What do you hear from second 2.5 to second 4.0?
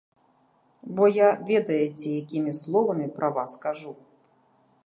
словамі пра вас кажу.